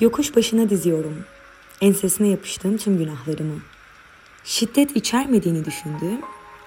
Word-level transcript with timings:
Yokuş 0.00 0.36
başına 0.36 0.70
diziyorum. 0.70 1.24
Ensesine 1.80 2.28
yapıştığım 2.28 2.76
tüm 2.76 2.98
günahlarımı. 2.98 3.60
Şiddet 4.44 4.96
içermediğini 4.96 5.64
düşündüğüm 5.64 6.20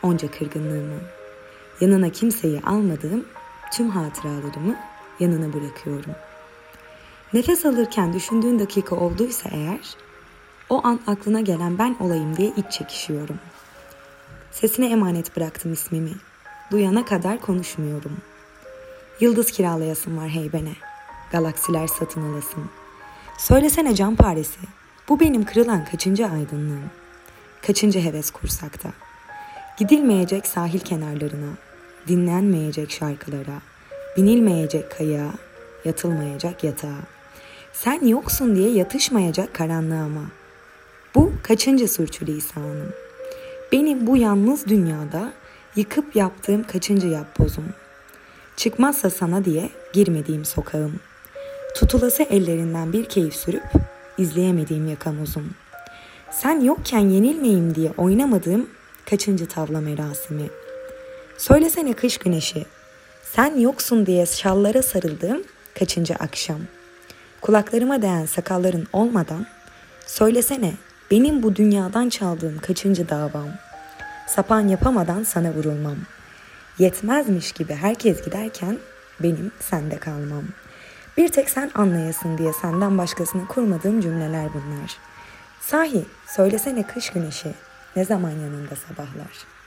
onca 0.03 0.31
kırgınlığımı. 0.31 0.99
Yanına 1.81 2.09
kimseyi 2.09 2.61
almadığım 2.61 3.25
tüm 3.73 3.89
hatıralarımı 3.89 4.75
yanına 5.19 5.53
bırakıyorum. 5.53 6.11
Nefes 7.33 7.65
alırken 7.65 8.13
düşündüğün 8.13 8.59
dakika 8.59 8.95
olduysa 8.95 9.49
eğer, 9.49 9.95
o 10.69 10.81
an 10.83 10.99
aklına 11.07 11.41
gelen 11.41 11.77
ben 11.77 11.95
olayım 11.99 12.37
diye 12.37 12.53
iç 12.57 12.71
çekişiyorum. 12.71 13.39
Sesine 14.51 14.89
emanet 14.89 15.37
bıraktım 15.37 15.73
ismimi. 15.73 16.11
Duyana 16.71 17.05
kadar 17.05 17.41
konuşmuyorum. 17.41 18.17
Yıldız 19.19 19.51
kiralayasın 19.51 20.17
var 20.17 20.29
heybene. 20.29 20.73
Galaksiler 21.31 21.87
satın 21.87 22.33
alasın. 22.33 22.80
Söylesene 23.41 23.95
can 23.95 24.15
paresi. 24.15 24.59
Bu 25.09 25.19
benim 25.19 25.45
kırılan 25.45 25.85
kaçıncı 25.85 26.25
aydınlığım. 26.25 26.89
Kaçıncı 27.61 27.99
heves 27.99 28.31
kursakta. 28.31 28.89
Gidilmeyecek 29.77 30.47
sahil 30.47 30.79
kenarlarına. 30.79 31.53
Dinlenmeyecek 32.07 32.91
şarkılara. 32.91 33.61
Binilmeyecek 34.17 34.91
kayığa. 34.97 35.33
Yatılmayacak 35.85 36.63
yatağa. 36.63 36.99
Sen 37.73 38.05
yoksun 38.07 38.55
diye 38.55 38.71
yatışmayacak 38.71 39.53
karanlığa 39.53 40.03
ama. 40.03 40.25
Bu 41.15 41.33
kaçıncı 41.43 41.87
sürçülisanım. 41.87 42.93
Benim 43.71 44.07
bu 44.07 44.17
yalnız 44.17 44.67
dünyada 44.67 45.33
yıkıp 45.75 46.15
yaptığım 46.15 46.63
kaçıncı 46.63 47.07
yapbozum. 47.07 47.65
Çıkmazsa 48.57 49.09
sana 49.09 49.45
diye 49.45 49.69
girmediğim 49.93 50.45
sokağım. 50.45 50.99
Tutulası 51.75 52.23
ellerinden 52.23 52.93
bir 52.93 53.05
keyif 53.05 53.35
sürüp 53.35 53.63
izleyemediğim 54.17 54.87
yakamozum. 54.87 55.49
Sen 56.31 56.59
yokken 56.59 56.99
yenilmeyeyim 56.99 57.75
diye 57.75 57.91
oynamadığım 57.97 58.69
kaçıncı 59.09 59.47
tavla 59.47 59.81
merasimi. 59.81 60.49
Söylesene 61.37 61.93
kış 61.93 62.17
güneşi. 62.17 62.65
Sen 63.23 63.59
yoksun 63.59 64.05
diye 64.05 64.25
şallara 64.25 64.81
sarıldığım 64.81 65.43
kaçıncı 65.79 66.13
akşam. 66.15 66.59
Kulaklarıma 67.41 68.01
değen 68.01 68.25
sakalların 68.25 68.87
olmadan 68.93 69.45
söylesene 70.07 70.73
benim 71.11 71.43
bu 71.43 71.55
dünyadan 71.55 72.09
çaldığım 72.09 72.59
kaçıncı 72.59 73.09
davam. 73.09 73.49
Sapan 74.27 74.67
yapamadan 74.67 75.23
sana 75.23 75.53
vurulmam. 75.53 75.97
Yetmezmiş 76.79 77.51
gibi 77.51 77.73
herkes 77.73 78.25
giderken 78.25 78.77
benim 79.19 79.51
sende 79.59 79.97
kalmam. 79.97 80.43
Bir 81.17 81.29
tek 81.29 81.49
sen 81.49 81.71
anlayasın 81.75 82.37
diye 82.37 82.53
senden 82.53 82.97
başkasını 82.97 83.47
kurmadığım 83.47 84.01
cümleler 84.01 84.49
bunlar. 84.53 84.97
Sahi 85.61 86.05
söylesene 86.27 86.83
kış 86.83 87.09
güneşi 87.09 87.53
ne 87.95 88.05
zaman 88.05 88.31
yanında 88.31 88.75
sabahlar.'' 88.75 89.60